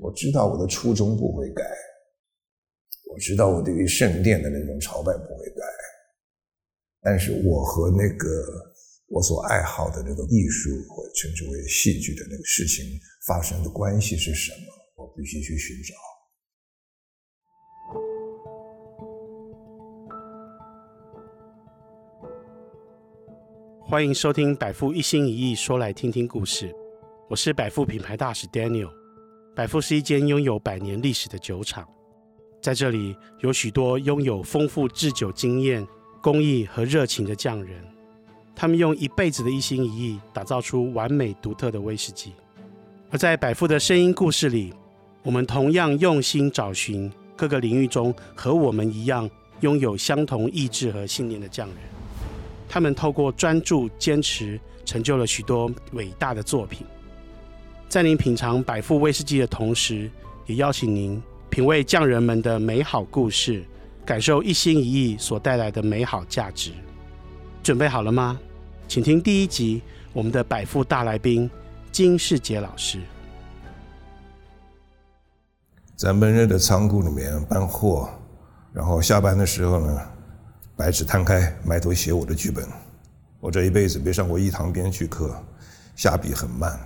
[0.00, 1.64] 我知道我的初衷不会改，
[3.10, 5.64] 我知道我对于圣殿的那种朝拜不会改，
[7.02, 8.28] 但是我和那个
[9.08, 12.84] 我所爱好的那个艺术，或称之为戏剧的那个事情
[13.26, 15.02] 发生的关系是什么？
[15.02, 15.94] 我必须去寻找。
[23.84, 26.72] 欢迎收听百富一心一意说来听听故事，
[27.28, 29.07] 我是百富品牌大使 Daniel。
[29.58, 31.84] 百富是一间拥有百年历史的酒厂，
[32.62, 35.84] 在这里有许多拥有丰富制酒经验、
[36.22, 37.84] 工艺和热情的匠人，
[38.54, 42.34] 他们用一辈子的一心一意打造出完美独特的威士忌。
[43.10, 44.72] 而在百富的声音故事里，
[45.24, 49.28] 我们同样用心找寻各个领域中和我们一样
[49.62, 51.78] 拥有相同意志和信念的匠人。
[52.68, 56.86] 他们透过专注、坚持，成就了许多伟大的作品。
[57.88, 60.10] 在您品尝百富威士忌的同时，
[60.44, 63.64] 也邀请您品味匠人们的美好故事，
[64.04, 66.72] 感受一心一意所带来的美好价值。
[67.62, 68.38] 准备好了吗？
[68.86, 69.80] 请听第一集，
[70.12, 71.50] 我们的百富大来宾
[71.90, 73.00] 金世杰老师。
[75.96, 78.10] 在闷热的仓库里面搬货，
[78.74, 79.98] 然后下班的时候呢，
[80.76, 82.68] 白纸摊开，埋头写我的剧本。
[83.40, 85.34] 我这一辈子没上过一堂编剧课，
[85.96, 86.78] 下笔很慢，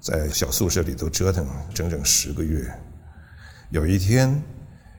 [0.00, 2.72] 在小宿舍里头折腾整整十个月。
[3.70, 4.42] 有一天，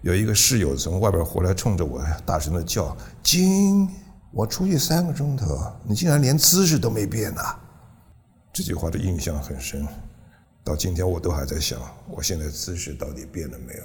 [0.01, 3.89] 有一个室友从外边回来，冲着我大声的叫：“金，
[4.31, 7.41] 我出去三个钟头，你竟然连姿势都没变呐！”
[8.53, 9.87] 这句话的印象很深，
[10.63, 13.83] 到今天我都还在想，我现在姿势到底变了没有？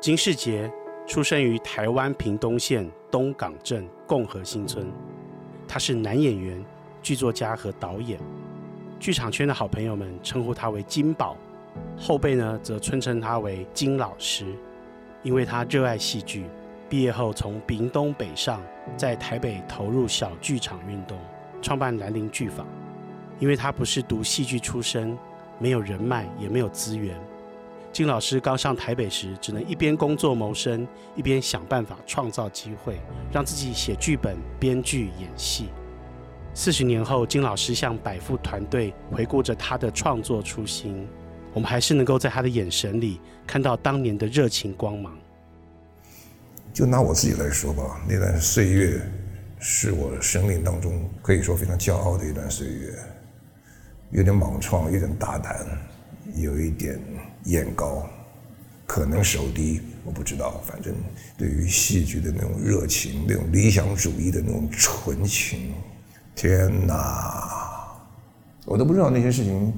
[0.00, 0.70] 金士杰。
[1.06, 4.90] 出生于台湾屏东县东港镇共和新村，
[5.68, 6.64] 他是男演员、
[7.02, 8.18] 剧作家和导演。
[9.04, 11.36] 剧场圈的好朋友们称呼他为金宝，
[11.94, 14.46] 后辈呢则尊称他为金老师，
[15.22, 16.46] 因为他热爱戏剧。
[16.88, 18.62] 毕业后从屏东北上，
[18.96, 21.18] 在台北投入小剧场运动，
[21.60, 22.66] 创办兰陵剧坊。
[23.38, 25.14] 因为他不是读戏剧出身，
[25.58, 27.14] 没有人脉，也没有资源。
[27.92, 32.98] 金老师刚上台北时，只能一边工作谋生，一边想办法创造机会，
[33.30, 35.68] 让自己写剧本、编剧、演戏。
[36.54, 41.06] 四十年后，金老师向百富团队回顾着他的创作初心，
[41.52, 45.12] 我们还是能够在他的眼神里看到当年的热情光芒。
[46.72, 49.00] 就拿我自己来说吧，那段岁月
[49.58, 52.94] 是我生命当中可以说非常骄傲的一段岁月，
[54.12, 55.66] 有点莽撞，有点大胆，
[56.36, 56.98] 有一点。
[57.44, 58.08] 眼高，
[58.86, 60.62] 可能手低，我不知道。
[60.64, 60.94] 反正
[61.36, 65.74] 对于戏剧的那种热情，那种理想主义的那种纯情，
[66.34, 67.92] 天哪！
[68.64, 69.72] 我都不知道那些事情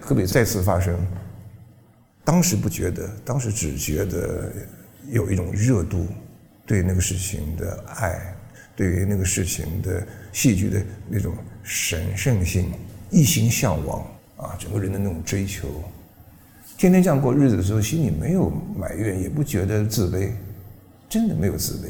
[0.00, 0.98] 会不会再次发生。
[2.24, 4.52] 当时不觉得，当时只觉得
[5.08, 6.06] 有一种热度，
[6.66, 8.34] 对那个事情的爱，
[8.76, 12.70] 对于那个事情的戏剧的那种神圣性，
[13.10, 14.06] 一心向往
[14.36, 15.68] 啊，整个人的那种追求。
[16.76, 20.30] 天天这样过日子的时候，心里没有埋怨，也不觉得自卑，
[21.08, 21.86] 真的没有自卑。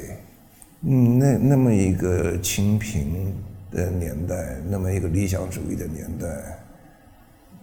[0.82, 3.34] 嗯，那那么一个清贫
[3.72, 6.26] 的年代，那么一个理想主义的年代，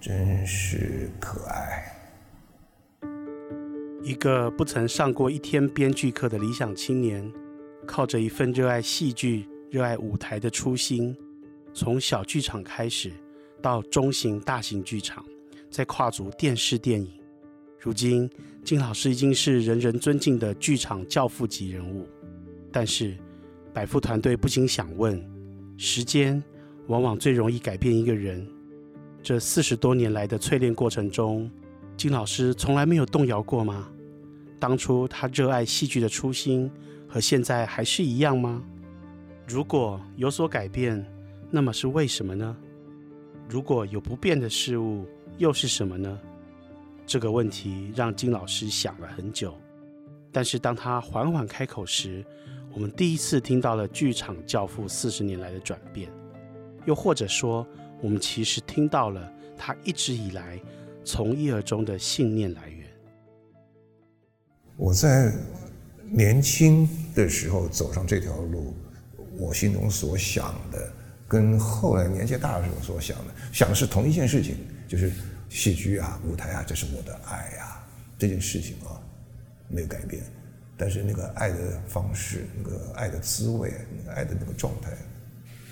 [0.01, 1.95] 真是可爱。
[4.01, 7.31] 一个不曾上过一天编剧课的理想青年，
[7.85, 11.15] 靠着一份热爱戏剧、热爱舞台的初心，
[11.73, 13.11] 从小剧场开始，
[13.61, 15.23] 到中型、大型剧场，
[15.69, 17.11] 再跨足电视、电影。
[17.77, 18.29] 如今，
[18.63, 22.07] 金老师已经是人人尊敬的剧场教父级人物。
[22.71, 23.15] 但是，
[23.73, 25.21] 百富团队不禁想问：
[25.81, 26.43] 时间
[26.87, 28.45] 往往最容易改变一个人。
[29.23, 31.49] 这四十多年来的淬炼过程中，
[31.95, 33.87] 金老师从来没有动摇过吗？
[34.59, 36.69] 当初他热爱戏剧的初心
[37.07, 38.61] 和现在还是一样吗？
[39.47, 41.03] 如果有所改变，
[41.49, 42.57] 那么是为什么呢？
[43.47, 45.05] 如果有不变的事物，
[45.37, 46.19] 又是什么呢？
[47.05, 49.57] 这个问题让金老师想了很久，
[50.29, 52.21] 但是当他缓缓开口时，
[52.79, 56.09] 我们第一次听到了剧场教父四十年来的转变，
[56.85, 57.67] 又或者说，
[58.01, 60.57] 我们其实听到了他一直以来
[61.03, 62.87] 从一而终的信念来源。
[64.77, 65.33] 我在
[66.09, 68.73] 年轻的时候走上这条路，
[69.37, 70.89] 我心中所想的，
[71.27, 74.55] 跟后来年纪大的时候所想的，想的是同一件事情，
[74.87, 75.11] 就是。
[75.49, 77.87] 戏剧啊，舞台啊，这是我的爱呀、啊！
[78.19, 79.01] 这件事情啊，
[79.67, 80.21] 没有改变，
[80.79, 84.91] 但是那个爱的方式，那个爱的滋味，那个爱的那个状态，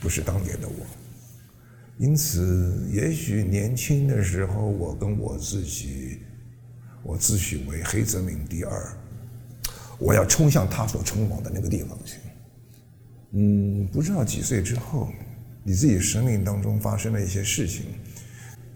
[0.02, 0.86] 不是当年的我。
[1.98, 6.20] 因此，也许年轻的时候，我跟我自己，
[7.04, 8.94] 我自诩为黑泽明第二，
[9.98, 12.18] 我要冲向他所冲往的那个地方去。
[13.32, 15.10] 嗯，不知道几岁之后，
[15.64, 17.86] 你自己生命当中发生了一些事情，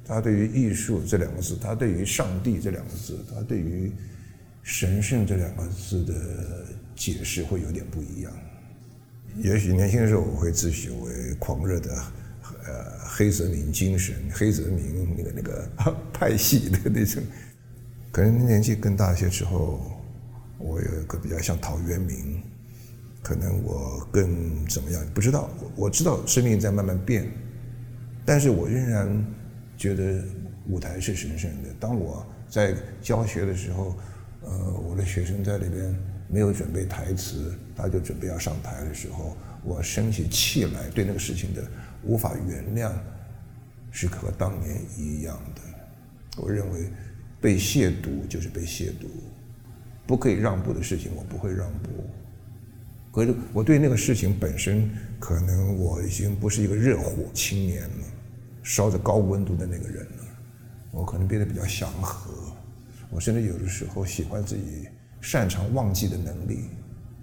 [0.05, 3.91] 他对于艺术这两个字，他对于上帝这两个字，他对于
[4.63, 6.13] 神圣这两个字的
[6.95, 8.31] 解释会有点不一样。
[9.37, 12.01] 也许年轻的时候，我会自诩为狂热的。
[12.63, 15.67] 呃，黑泽明精神，黑泽明那个那个
[16.13, 17.23] 派系的那种，
[18.11, 19.99] 可能年纪更大一些之后，
[20.59, 22.43] 我有一个比较像陶渊明，
[23.23, 25.03] 可能我更怎么样？
[25.11, 27.31] 不知道，我知道生命在慢慢变，
[28.23, 29.25] 但是我仍然
[29.75, 30.23] 觉得
[30.67, 31.69] 舞台是神圣的。
[31.79, 33.97] 当我在教学的时候，
[34.41, 35.95] 呃，我的学生在里边
[36.27, 41.63] 没有准备台词，他就准备要上台的时候，我生起气来，对那个事情的。
[42.03, 42.91] 无法原谅，
[43.91, 45.61] 是和当年一样的。
[46.37, 46.91] 我认为，
[47.39, 49.05] 被亵渎就是被亵渎，
[50.07, 51.89] 不可以让步的事情，我不会让步。
[53.11, 54.89] 可是，我对那个事情本身，
[55.19, 58.05] 可能我已经不是一个热火青年了，
[58.63, 60.25] 烧着高温度的那个人了。
[60.89, 62.50] 我可能变得比较祥和。
[63.11, 64.87] 我甚至有的时候喜欢自己
[65.19, 66.69] 擅长忘记的能力。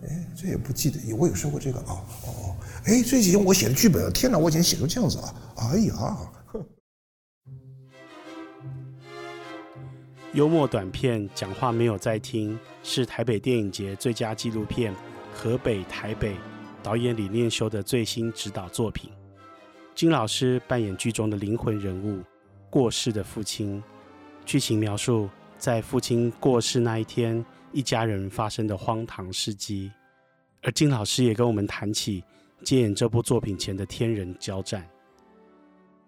[0.02, 2.04] 哎，这也不记得，我有说过这个啊？
[2.24, 2.54] 哦，
[2.84, 5.34] 哎，最近我写的剧本，天哪，我以前写成这样子啊！
[5.56, 6.16] 哎呀，
[10.34, 14.94] 幽默短片，讲话没有在听，是台北电影节最佳纪录片，
[15.34, 16.36] 河北台北
[16.80, 19.10] 导演李念修的最新执导作品。
[19.96, 22.22] 金老师扮演剧中的灵魂人物，
[22.70, 23.82] 过世的父亲。
[24.44, 25.28] 剧情描述
[25.58, 29.90] 在父亲过世那一天，一家人发生的荒唐事迹，
[30.62, 32.22] 而金老师也跟我们谈起
[32.62, 34.86] 接演这部作品前的天人交战。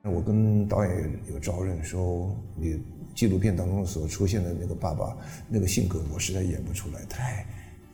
[0.02, 2.80] 我跟导演有有招认说，你
[3.14, 5.16] 纪录片当中所出现的那个爸爸
[5.48, 7.46] 那个性格，我实在演不出来，太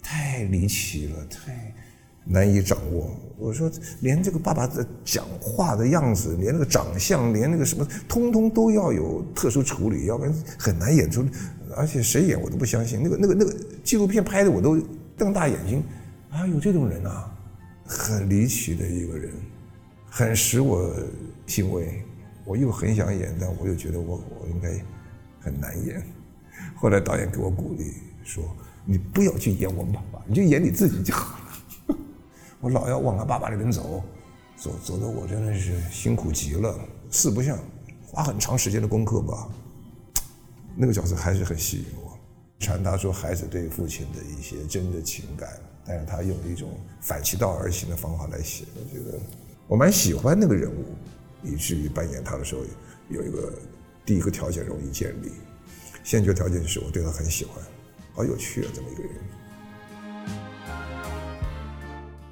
[0.03, 1.75] 太离奇了，太
[2.27, 3.11] 难以掌握。
[3.39, 3.71] 我说，
[4.01, 11.25] 连这个爸爸的讲话的样子，连那个长相，连那个什么，通通都要有特殊处理，要不然很难演出。
[11.77, 14.81] 而且谁演我都不相信，那个那个那个纪录片拍的我都
[15.19, 15.83] 瞪大眼睛，
[16.31, 17.31] 啊，有这种人啊，
[17.85, 19.31] 很离奇的一个人，
[20.09, 20.91] 很使我
[21.47, 22.03] 欣慰。
[22.47, 24.71] 我又很想演，但我又觉得我我应该
[25.41, 26.03] 很难演。
[26.77, 28.45] 后来导演给我鼓励说
[28.87, 31.45] ：“你不要去演我爸爸，你就演你自己就好了。”
[32.61, 34.03] 我老要往他爸爸那边走，
[34.57, 36.79] 走走的我真的是辛苦极了，
[37.11, 37.59] 四不像，
[38.07, 39.49] 花很长时间的功课吧。
[40.75, 42.19] 那个角色还是很吸引我，
[42.59, 45.49] 传达出孩子对父亲的一些真的情感，
[45.87, 46.71] 但是他用一种
[47.01, 49.19] 反其道而行的方法来写，我觉得
[49.69, 50.85] 我蛮喜欢那个人物，
[51.43, 52.63] 以至于扮演他的时候
[53.09, 53.53] 有一个
[54.05, 55.33] 第一个条件容易建立，
[56.03, 57.63] 先决条件是我对他很喜欢，
[58.13, 59.13] 好有趣啊，这么一个人。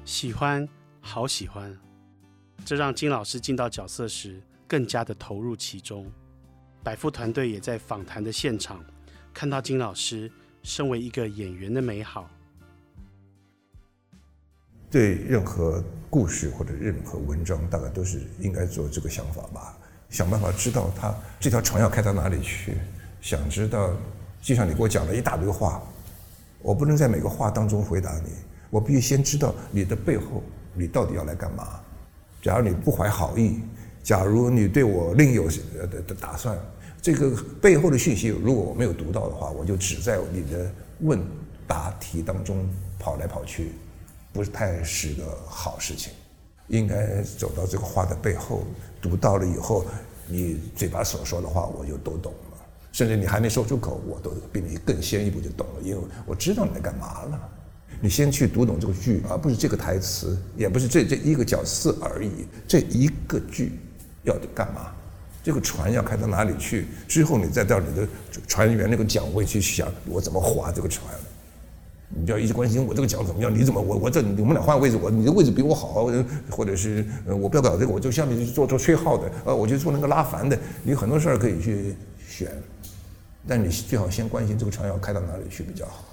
[0.05, 0.67] 喜欢，
[1.01, 1.75] 好喜欢，
[2.63, 6.05] 这让金老师进到角色时更加的投入其中。
[6.83, 8.85] 百富团队也在访谈的现场
[9.33, 10.31] 看到金老师
[10.61, 12.29] 身为一个演员的美好。
[14.91, 19.75] 对任何故事或者任何文章，大概都是应该做这个想法吧，
[20.11, 22.77] 想办法知道他这条船要开到哪里去。
[23.21, 23.91] 想知道，
[24.39, 25.81] 就像你给我讲了一大堆话，
[26.61, 28.29] 我不能在每个话当中回答你，
[28.75, 31.79] 我必须先知道你的背后，你到底要来干嘛。
[32.41, 33.61] 假如你不怀好意，
[34.03, 35.47] 假如你对我另有
[35.89, 36.59] 的的打算。
[37.01, 41.17] 这个背后的讯息，如果我没有读到的话，我就只在你的问
[41.65, 42.67] 答题当中
[42.99, 43.71] 跑来跑去，
[44.33, 46.11] 不是太是个好事情。
[46.67, 48.63] 应该走到这个话的背后，
[49.01, 49.85] 读到了以后，
[50.27, 52.57] 你嘴巴所说的话我就都懂了，
[52.91, 57.49] 甚至你还没说出口，我都比你更先一步就懂了，因为我知道你在干嘛了。
[58.01, 63.71] 你先去读懂这个剧，而不是这个台词，也不是这这一个角色而已，这一个剧
[64.23, 64.91] 要干嘛？
[65.43, 66.87] 这个船要开到哪里去？
[67.07, 68.07] 之后你再到你的
[68.47, 71.05] 船员那个讲位去想，我怎么划这个船？
[72.09, 73.53] 你就要一直关心我这个桨怎么样？
[73.53, 76.07] 你怎么我我这你们俩换位置，我你的位置比我好，
[76.49, 80.57] 或者是我不要搞这个，我就下面就做做吹号的，呃，我就做那个拉帆的。
[80.83, 81.95] 你很多事儿可以去
[82.27, 82.51] 选，
[83.47, 86.05] 但你最好先关心这个船要开到哪里去比较好。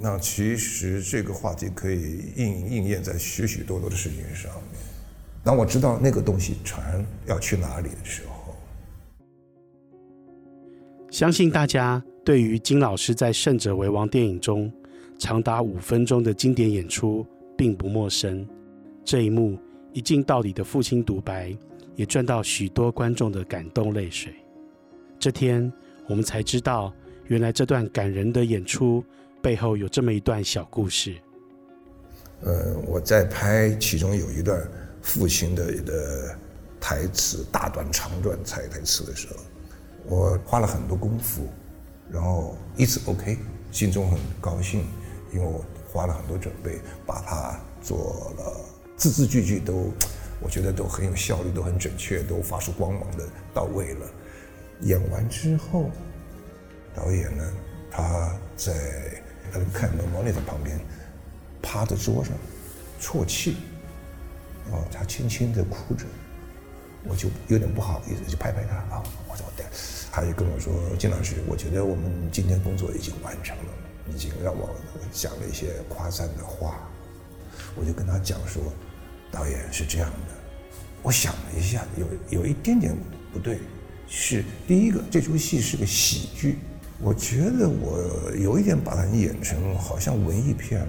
[0.00, 4.80] 那其实这个话题可以应应验在许许多多的事情上面。
[5.42, 8.54] 当我知道那个东西船要去哪里的时候。
[11.10, 14.70] 相信大家对于金老师在《胜者为王》电影中
[15.18, 17.26] 长达五分钟的经典演出
[17.56, 18.46] 并不陌生。
[19.04, 19.58] 这一幕
[19.92, 21.56] 一镜到底的父亲独白，
[21.96, 24.34] 也赚到许多观众的感动泪水。
[25.18, 25.72] 这天，
[26.06, 26.92] 我们才知道，
[27.26, 29.02] 原来这段感人的演出
[29.42, 31.16] 背后有这么一段小故事。
[32.42, 34.62] 呃，我在拍其中有一段
[35.02, 36.38] 父亲的的
[36.80, 39.36] 台词，大段长段台台词的时候，
[40.06, 41.48] 我花了很多功夫，
[42.10, 43.38] 然后一直 OK，
[43.72, 44.84] 心中很高兴，
[45.32, 48.60] 因为我花了很多准备，把它做了
[48.96, 49.92] 字字句句都，
[50.40, 54.06] 我觉得都很有效率，都很准确，都发出光芒的到位了。
[54.82, 55.90] 演完之后，
[56.94, 57.52] 导演呢，
[57.90, 59.20] 他在
[59.52, 60.78] 他看到毛内在旁边。
[61.60, 62.32] 趴在桌上，
[63.00, 63.56] 啜泣，
[64.70, 66.04] 哦，他轻轻地哭着，
[67.04, 69.66] 我就有点不好意思，就拍拍他啊，我说对，
[70.12, 73.72] 他就跟我说，金老师，我觉得我们今天工作已经完成了，
[74.14, 74.70] 已经让我
[75.12, 76.88] 讲了一些夸赞的话，
[77.74, 78.62] 我就跟他讲说，
[79.32, 80.34] 导演是这样的，
[81.02, 82.96] 我想了一下，有有一点点
[83.32, 83.58] 不对，
[84.06, 86.58] 是第一个，这出戏是个喜剧，
[87.00, 90.88] 我觉得我有一点把它演成好像文艺片了。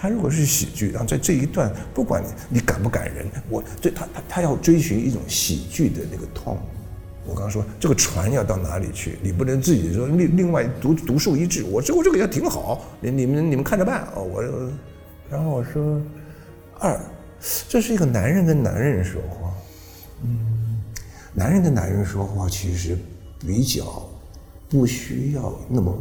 [0.00, 6.56] 他如果是喜剧，然后在这一段，不管你你感不感人，我这他他他要追寻一种喜剧的那个痛。
[7.26, 11.64] 我刚说这个船要到哪里去，你不能自己说另另外独独树一帜。
[11.64, 14.14] 我说我这个也挺好，你你们你们看着办啊。
[14.14, 14.42] 我，
[15.28, 16.00] 然后我说
[16.78, 16.98] 二，
[17.68, 19.52] 这是一个男人跟男人说话，
[20.22, 20.80] 嗯，
[21.34, 22.96] 男人跟男人说话其实
[23.40, 24.07] 比较
[24.68, 25.96] 不需要那么。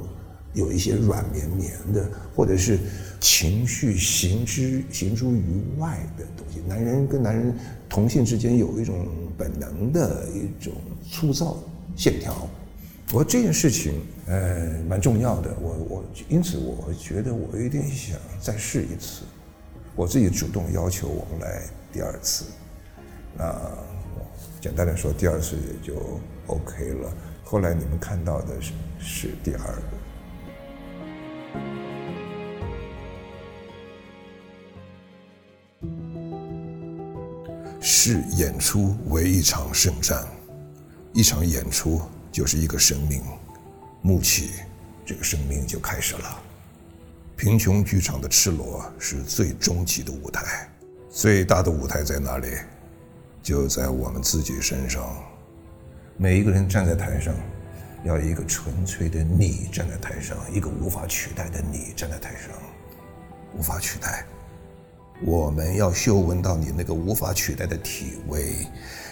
[0.53, 2.79] 有一些软绵绵的，或者是
[3.19, 6.61] 情绪行之行诸于外的东西。
[6.67, 7.55] 男人跟男人
[7.87, 9.05] 同性之间有一种
[9.37, 10.73] 本能的一种
[11.11, 11.59] 粗糙
[11.95, 12.49] 线条。
[13.13, 15.55] 我这件事情，呃，蛮重要的。
[15.61, 19.25] 我我因此我觉得我有点想再试一次。
[19.95, 21.61] 我自己主动要求我们来
[21.93, 22.45] 第二次。
[23.37, 23.61] 那
[24.59, 27.13] 简单的说，第二次也就 OK 了。
[27.49, 29.81] 后来你们看到的是是第二个。
[37.79, 40.27] 视演出为一场圣战，
[41.13, 42.01] 一场演出
[42.33, 43.23] 就是一个生命，
[44.01, 44.51] 幕起，
[45.05, 46.43] 这个生命就开始了。
[47.37, 50.69] 贫穷剧场的赤裸是最终极的舞台，
[51.09, 52.49] 最大的舞台在哪里？
[53.41, 55.15] 就在我们自己身上。
[56.19, 57.31] 每一个人站在台上，
[58.03, 62.49] 要一个纯粹的你站在台上，一个无法取代的你站在台上，
[63.55, 64.25] 无法取代。
[65.21, 68.65] 我们要嗅闻到你那个无法取代的体味，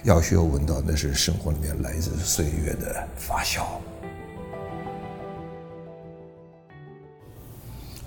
[0.04, 3.64] 要嗅闻到那是生活里面来自岁月的发酵。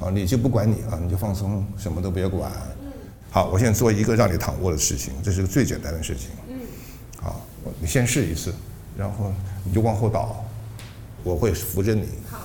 [0.01, 2.51] 好，你就不管你啊，你就放松，什么都别管。
[3.31, 6.31] 好，我现在做一个让你躺卧的事情，这是个最简单的事情。
[6.49, 6.57] 嗯。
[7.21, 7.47] 好，
[7.81, 8.53] 你先试一次，
[8.99, 9.33] 然后
[9.65, 10.45] 你就往后倒，
[11.23, 12.09] 我会扶着你。
[12.29, 12.41] 好。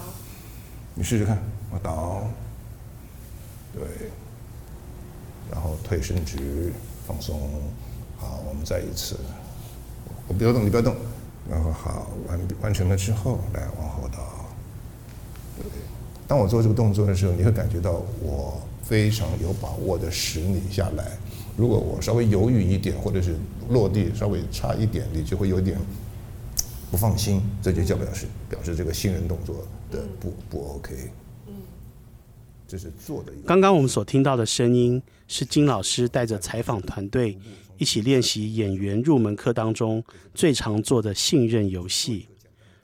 [0.94, 1.42] 你试试看，
[1.72, 2.22] 我倒。
[3.74, 3.82] 对。
[5.52, 6.72] 然后腿伸直，
[7.08, 7.40] 放松，
[8.18, 9.18] 好，我们再一次，
[10.28, 10.96] 我不要动，你不要动，
[11.50, 14.20] 然后好，完完成了之后，来往后倒。
[15.58, 15.66] 对，
[16.28, 21.12] 当我做这个动作的时候，你会感觉到我非常有把握的使你下来。
[21.56, 23.36] 如果我稍微犹豫一点，或者是
[23.70, 25.78] 落地稍微差一点，你就会有点
[26.94, 30.94] 不放心，这就叫表示表示这个信任动作的不不 OK。
[32.68, 33.34] 这是做的。
[33.48, 37.36] 刚刚我们所听到的声音，是金老师带着采访团队
[37.80, 40.04] 一起练习演员入门课当中
[40.36, 42.28] 最常做的信任游戏。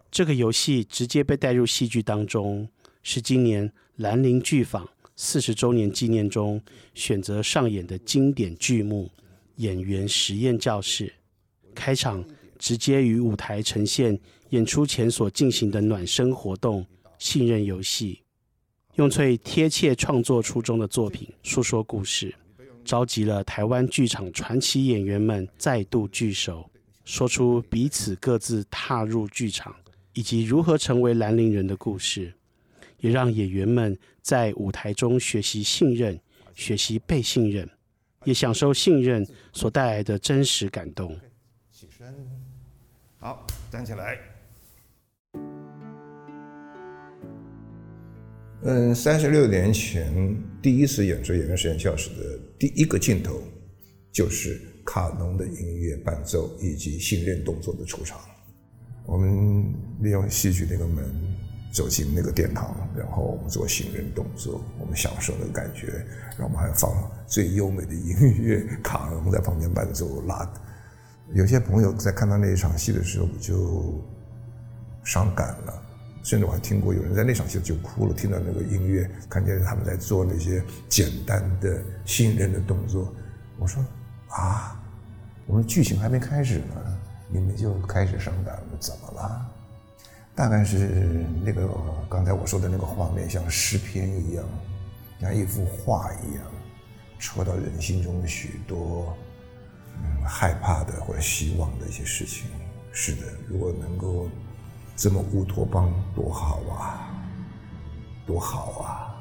[0.09, 2.67] 这个游戏直接被带入戏剧当中，
[3.03, 6.59] 是今年兰陵剧坊四十周年纪念中
[6.95, 9.11] 选择上演的经典剧目
[9.57, 11.05] 《演员实验教室》。
[11.75, 12.25] 开场
[12.59, 16.85] 直接于舞台呈现演出前所进行的暖身活动——
[17.17, 18.21] 信任游戏。
[18.95, 22.35] 用最贴切创作初衷的作品诉说故事，
[22.83, 26.69] 召集了台湾剧场传奇演员们再度聚首，
[27.05, 29.73] 说出彼此各自踏入剧场
[30.13, 32.33] 以及如何成为兰陵人的故事，
[32.99, 36.19] 也让演员们在舞台中学习信任，
[36.53, 37.69] 学习被信任，
[38.25, 41.17] 也享受信任所带来的真实感动。
[41.71, 42.13] 起身，
[43.21, 44.17] 好，站起来。
[48.63, 53.41] 嗯，三十六年前第一次演出《演员实验教室》的第一个镜头，
[54.13, 58.17] 就是卡农的音乐伴奏以及信任动作的出场。
[59.05, 61.03] 我们利用戏剧那个门
[61.73, 65.87] 走进那个殿堂，然后我们做信任动作，我们享受那个感觉，
[66.37, 66.89] 然后我们还放
[67.27, 70.49] 最优美的音乐，卡农在旁边伴奏拉，
[71.33, 74.03] 有些朋友在看到那一场戏的时候就
[75.03, 75.83] 伤感了，
[76.23, 83.13] 甚至我还听过有人在那场戏就哭了，听到那个音乐，看见他们在做那些简单的信任的动作。
[83.59, 83.83] 我说
[84.29, 84.81] 啊，
[85.45, 89.51] 我们剧情还没开始呢，你们就开始伤感了，怎么了？
[90.33, 91.69] 大概是那个
[92.09, 94.45] 刚才我说的那个画面，像诗篇一样，
[95.21, 96.43] 像一幅画一样，
[97.19, 99.15] 戳到人心中的许多。
[100.01, 102.47] 嗯，害怕的或者希望的一些事情，
[102.91, 104.29] 是的，如果能够
[104.95, 107.11] 这么乌托邦，多好啊，
[108.25, 109.15] 多好啊！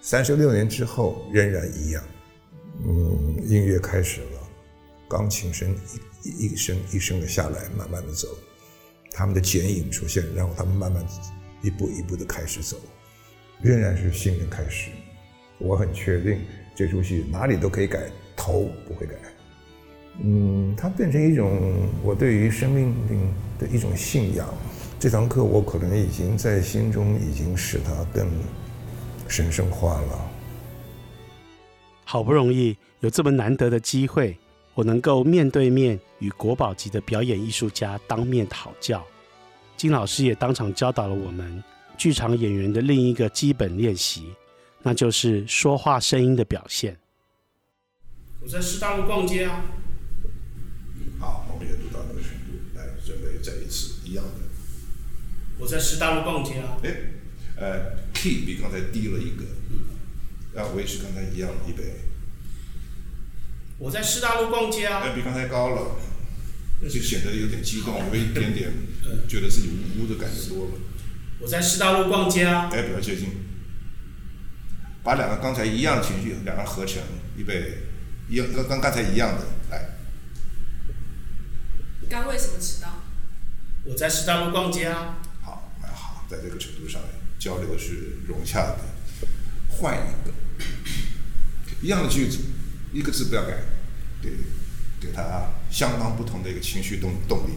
[0.00, 2.02] 三十六年之后仍然一样，
[2.84, 4.40] 嗯，音乐开始了，
[5.08, 5.76] 钢琴声
[6.22, 8.28] 一一声一声的下来，慢慢的走，
[9.10, 11.04] 他们的剪影出现，然后他们慢慢
[11.62, 12.76] 一步一步的开始走，
[13.60, 14.90] 仍然是新的开始。
[15.58, 16.44] 我很确定
[16.74, 19.14] 这出戏哪里都可以改，头不会改。
[20.22, 22.94] 嗯，它变成一种我对于生命
[23.58, 24.48] 的一种信仰。
[24.98, 28.26] 这堂课我可能已经在心中已经使它更
[29.28, 30.30] 神圣化了。
[32.04, 34.38] 好不容易有这么难得的机会，
[34.74, 39.04] 我能够面对面与国宝级的表演艺术家当面讨教。
[39.76, 41.62] 金老师也当场教导了我们
[41.98, 44.32] 剧场演员的另一个基本练习，
[44.82, 46.96] 那就是说话声音的表现。
[48.40, 49.62] 我在师大路逛街啊。
[53.46, 54.40] 再一次一样的。
[55.58, 56.76] 我在师大路逛街啊。
[56.82, 56.90] 哎，
[57.56, 61.84] 呃，key 比刚才低了一个，啊维持刚才一样，一杯。
[63.78, 65.00] 我在师大路逛街啊。
[65.04, 65.96] 哎，比刚才高了，
[66.82, 68.72] 就显得有点激动，有一点点，
[69.28, 70.72] 觉得自己无辜的感觉多了。
[71.40, 72.68] 我在师大路逛街啊。
[72.72, 73.28] 哎，比较接近。
[75.02, 77.00] 把两个刚才一样的情绪，两个合成，
[77.36, 77.78] 预备，
[78.28, 79.46] 一样，跟刚刚才一样的，
[83.88, 85.18] 我在师大路逛街啊。
[85.42, 87.00] 好，蛮好，在这个程度上
[87.38, 88.78] 交流是融洽的。
[89.68, 90.32] 换一个，
[91.82, 92.38] 一样的句子，
[92.92, 93.62] 一个字不要改，
[94.22, 94.30] 给
[95.00, 97.52] 给他相当不同的一个情绪动动力。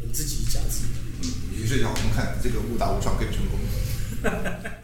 [0.00, 1.00] 你自己讲自己的。
[1.22, 1.24] 嗯，
[1.60, 3.58] 你是让我们看这个误打误撞可以成功
[4.22, 4.80] 的。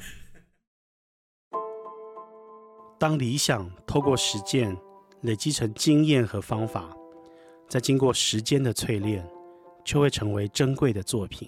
[2.99, 4.77] 当理想透过实践
[5.23, 6.91] 累积成经验和方法，
[7.69, 9.25] 再经过时间的淬炼。
[9.85, 11.47] 就会成为珍贵的作品。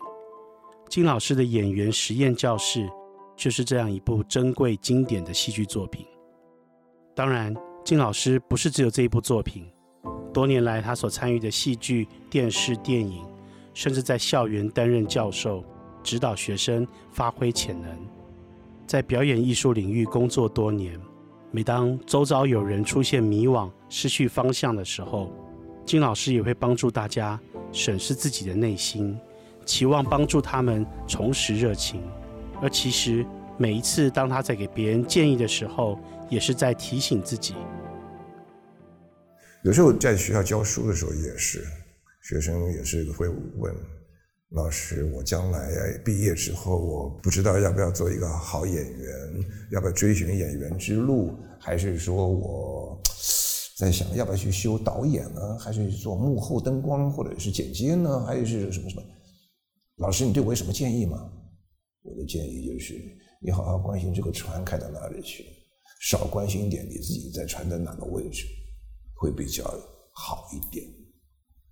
[0.88, 2.88] 金老师的演员实验教室
[3.35, 6.07] 就是这样一部珍贵经典的戏剧作品。
[7.14, 9.66] 当然，金老师不是只有这一部作品，
[10.33, 13.25] 多年来他所参与的戏剧、电视、电影，
[13.75, 15.64] 甚至在校园担任教授，
[16.03, 17.90] 指导学生发挥潜能。
[18.87, 21.01] 在表演艺术领域工作多年，
[21.51, 25.33] 每当周遭有人出现迷惘、失去方向的时候，
[25.85, 27.40] 金老师也会帮助大家。
[27.76, 29.20] 审视自己的内心，
[29.66, 32.00] 期望帮助他们重拾热情。
[32.62, 33.24] 而其实
[33.58, 35.98] 每一次当他在给别人建议的时候，
[36.30, 37.54] 也是在提醒自己。
[39.62, 41.62] 有时候在学校教书的时候也是，
[42.22, 43.74] 学生也是会问
[44.52, 49.12] 老师：“我将来毕业之后，我不知道要不要做一个好演员，
[49.70, 52.74] 要不要追寻演员之路，还是说我……”
[53.76, 59.02] 在想要不要去修导演呢，还是做幕后灯光，或者是剪接呢，还是什么什么？
[59.96, 61.30] 老师，你对我有什么建议吗？
[62.02, 62.94] 我的建议就是，
[63.42, 65.44] 你好好关心这个船开到哪里去，
[66.00, 68.46] 少关心一点你自己在船的哪个位置，
[69.14, 69.62] 会比较
[70.12, 70.86] 好一点。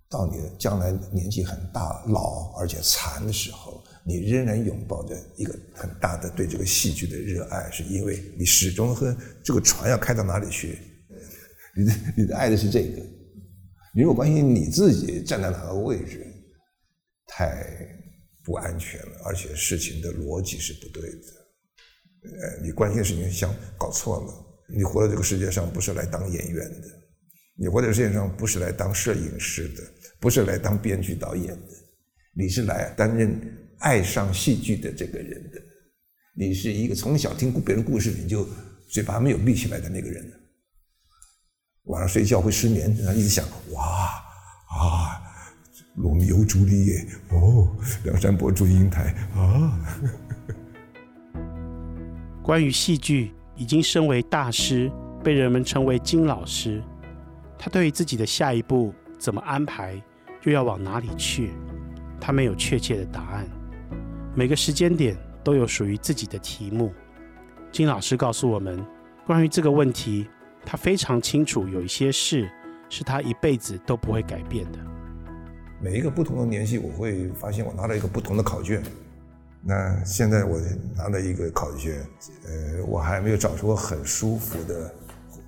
[0.07, 10.77] 到你将来年纪很大、老而且残的时候，你仍然拥抱着一个很大的对这个戏剧的热爱，是因为你始终和这个船要开到哪里去。
[11.75, 13.01] 你的你的爱的是这个，
[13.93, 16.25] 你如果关心你自己站在哪个位置，
[17.27, 17.65] 太
[18.43, 21.17] 不安全了，而且事情的逻辑是不对的。
[22.23, 24.45] 呃，你关心的事情想搞错了。
[24.67, 26.87] 你活在这个世界上不是来当演员的，
[27.55, 29.83] 你活在世界上不是来当摄影师的，
[30.19, 31.69] 不是来当编剧导演的，
[32.33, 33.39] 你是来担任
[33.79, 35.61] 爱上戏剧的这个人的。
[36.35, 38.47] 你是一个从小听别人故事你就
[38.89, 40.31] 嘴巴没有闭起来的那个人。
[41.85, 43.83] 晚上睡觉会失眠，然后一直想，哇
[44.67, 45.21] 啊，
[45.95, 47.67] 罗密欧朱丽叶哦，
[48.03, 49.79] 梁山伯祝英台啊。
[52.41, 54.91] 关于戏剧，已经身为大师，
[55.23, 56.81] 被人们称为金老师。
[57.57, 60.01] 他对于自己的下一步怎么安排，
[60.43, 61.51] 又要往哪里去，
[62.19, 63.47] 他没有确切的答案。
[64.33, 66.91] 每个时间点都有属于自己的题目。
[67.71, 68.83] 金老师告诉我们，
[69.27, 70.27] 关于这个问题。
[70.65, 72.49] 他非常清楚，有一些事
[72.89, 74.79] 是他一辈子都不会改变的。
[75.79, 78.81] 每一个不同的年纪，我会发现我拿了一个不同的考卷。
[79.61, 80.59] 那现在我
[80.95, 82.05] 拿了一个考卷，
[82.45, 84.93] 呃，我还没有找出很舒服的，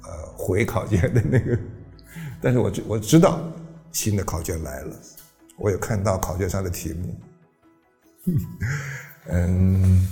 [0.04, 1.58] 呃，回考卷的那个，
[2.42, 3.48] 但是我知我知道
[3.92, 4.96] 新的考卷来了，
[5.58, 7.16] 我有看到考卷上的题目。
[9.30, 10.06] 嗯，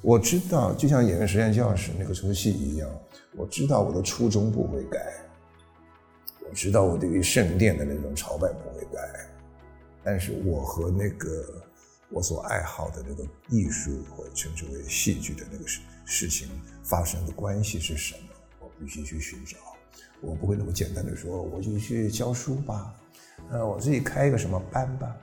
[0.00, 2.88] 我知道，就像演员实验教室那个出戏一样，
[3.36, 5.12] 我知道我的初衷不会改，
[6.48, 9.00] 我知道我对于圣殿的那种朝拜不会改，
[10.04, 11.44] 但是我和那个
[12.10, 16.48] 我所爱好的那个艺术或称之为戏剧的那个事事情
[16.82, 18.28] 发生的关系是什么，
[18.60, 19.56] 我必须去寻找，
[20.20, 22.94] 我不会那么简单的说我就去教书吧，
[23.50, 25.16] 呃，我自己开一个什么班吧。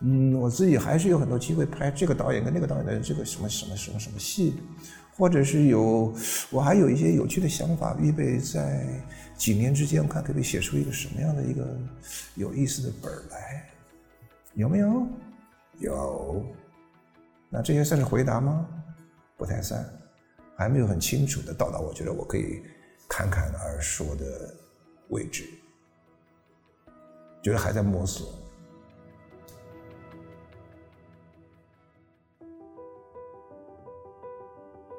[0.00, 4.54] 嗯，我自己还是有很多机会拍这个导演跟那个导演的这个什么什么什么什么戏，
[5.16, 6.14] 或者是有
[6.50, 8.86] 我还有一些有趣的想法，预备在
[9.36, 11.66] 几年之间，我看可不可以写出一个什么样的一个
[12.36, 13.68] 有意思的本来，
[14.54, 15.06] 有没有？
[15.80, 16.44] 有。
[17.50, 18.68] 那这些算是回答吗？
[19.36, 19.84] 不太算，
[20.56, 22.62] 还没有很清楚的到达我觉得我可以
[23.08, 24.54] 侃侃而说的
[25.08, 25.44] 位置，
[27.42, 28.32] 觉得还在摸索。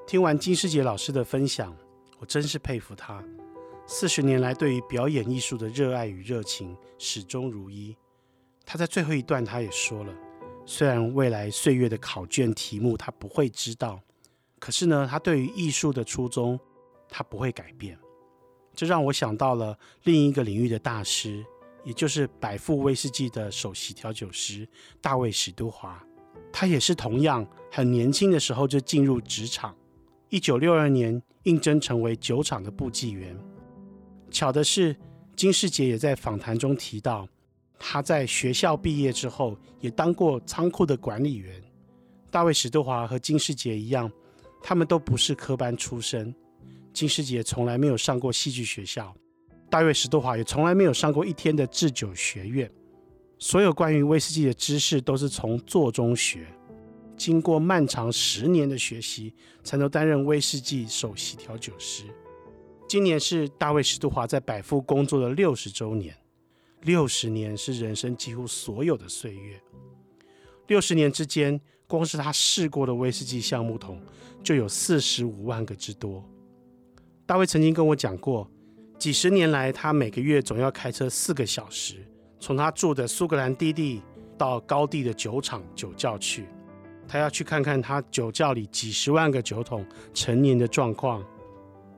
[0.09, 1.71] 听完金师杰老师的分享，
[2.17, 3.23] 我真是佩服他。
[3.85, 7.95] 四十年来对于表演艺术的热爱与热情始终如一。
[8.65, 10.11] 他在最后一段他也说了，
[10.65, 14.01] 虽然未来岁月的考卷题目他不会知道，
[14.57, 16.59] 可是呢，他对于艺术的初衷
[17.07, 17.95] 他不会改变。
[18.73, 21.45] 这让我想到了另一个领域的大师，
[21.83, 24.67] 也就是百富威士忌的首席调酒师
[25.01, 26.03] 大卫史都华。
[26.51, 29.75] 他也是同样很年轻的时候就进入职场。
[30.29, 33.35] 一九六二年应征成为酒厂的部记员。
[34.29, 34.95] 巧的是，
[35.35, 37.27] 金士杰也在访谈中提到，
[37.79, 41.59] 他在学校毕业之后也当过仓库的管理员。
[42.29, 44.11] 大卫史都华和金士杰一样，
[44.61, 46.33] 他们都不是科班出身。
[46.93, 49.15] 金士杰从来没有上过戏剧学校，
[49.67, 52.69] 大卫史都华也从来没有上过一天的制酒学院。
[53.39, 56.45] 所有关于威士忌的知识都是从做中学。
[57.19, 62.05] 经过漫长十年的学习，才能担任威士忌首席调酒师。
[62.87, 66.15] 今年是大卫史都华在百富工作的六十周年。
[66.83, 69.61] 六十年是人生几乎所有的岁月。
[70.67, 74.01] 六十年之间，光是他试过的威士忌橡木桶
[74.41, 76.23] 就有四十五万个之多。
[77.25, 78.49] 大卫曾经跟我讲过，
[78.97, 81.97] 几十年来，他每个月总要开车四个小时，
[82.39, 84.01] 从他住的苏格兰低地
[84.37, 86.45] 到高地的酒厂酒窖去。
[87.09, 91.25] 他要去看看他酒窖里几十万个酒桶陈年的状况。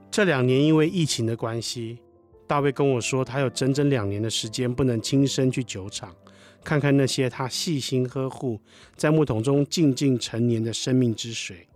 [0.09, 1.99] 这两年因为疫情的关系，
[2.47, 6.15] 大卫跟我说，他有整整两年的时间不能亲身去酒厂，
[6.63, 8.59] 看看那些他细心呵护
[8.95, 11.67] 在木桶中静静陈年的生命之水。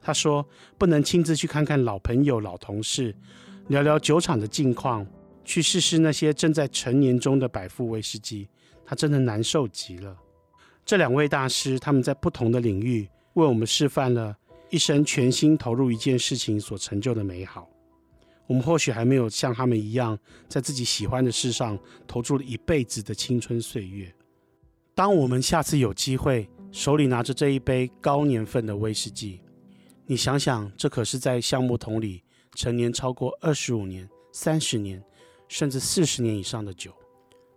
[0.00, 0.46] 他说，
[0.78, 3.14] 不能亲自去看看老朋友、老同事，
[3.68, 5.06] 聊聊酒厂的近况，
[5.44, 8.48] 去试试那些正在陈年中的百富威士忌，
[8.84, 10.16] 他真的难受极了。
[10.84, 14.36] 这两位大师，他们在不同的领域为我们示范了
[14.70, 17.68] 一生全心投入一件事情所成就的美好。
[18.46, 20.18] 我们或许还没有像他们一样，
[20.48, 24.12] 在自己喜欢的事上投注了一辈子的青春岁月。
[24.94, 29.40] 当我们下次有机会，手里拿着这一杯高年份的威士忌，
[30.04, 32.22] 你想想，这可是在橡木桶里
[32.54, 35.02] 陈年超过二十五年、三十年，
[35.48, 36.92] 甚至四十年以上的酒。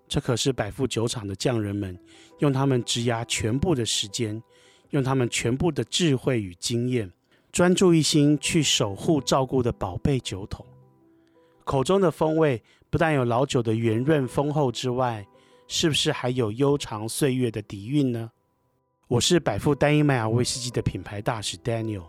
[0.07, 1.97] 这可是百富酒厂的匠人们
[2.39, 4.41] 用他们职涯全部的时间，
[4.91, 7.11] 用他们全部的智慧与经验，
[7.51, 10.65] 专注一心去守护照顾的宝贝酒桶。
[11.63, 15.25] 口中的风味不但有老酒的圆润丰厚之外，
[15.67, 18.31] 是不是还有悠长岁月的底蕴呢？
[19.07, 22.03] 我是百富单一麦芽威士忌的品牌大使 Daniel，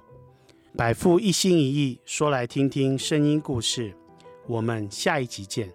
[0.77, 3.97] 百富一心一意说来听听声音故事，
[4.47, 5.73] 我们下一集见。